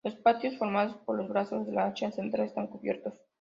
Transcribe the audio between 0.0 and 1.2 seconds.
Los patios formados por